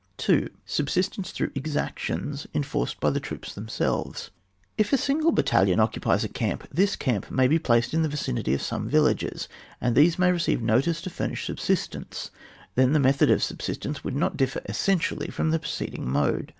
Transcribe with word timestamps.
2.— 0.17 0.49
Subsistence 0.65 1.29
through 1.31 1.51
exactions 1.53 2.47
enforced 2.55 2.95
hy 3.03 3.11
the 3.11 3.19
troops 3.19 3.53
themselves,• 3.53 4.29
If 4.75 4.91
a 4.91 4.97
single 4.97 5.31
battalion 5.31 5.79
occupies 5.79 6.23
a 6.23 6.27
camp, 6.27 6.67
this 6.71 6.95
camp 6.95 7.29
may 7.29 7.47
be 7.47 7.59
placed 7.59 7.93
in 7.93 8.01
the 8.01 8.09
vicinity 8.09 8.55
of 8.55 8.63
some 8.63 8.89
villages, 8.89 9.47
and 9.79 9.95
these 9.95 10.17
may 10.17 10.31
receive 10.31 10.59
notice 10.59 11.03
to 11.03 11.11
furnish 11.11 11.45
subsistence; 11.45 12.31
then 12.73 12.93
the 12.93 12.99
method 12.99 13.29
of 13.29 13.43
subsistence 13.43 14.03
would 14.03 14.15
not 14.15 14.37
differ 14.37 14.61
essentially 14.67 15.27
from 15.27 15.51
the 15.51 15.59
preceding 15.59 16.09
mode. 16.09 16.49